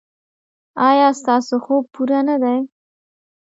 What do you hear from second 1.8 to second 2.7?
پوره نه دی؟